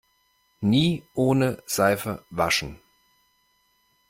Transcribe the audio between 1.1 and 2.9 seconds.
ohne Seife waschen!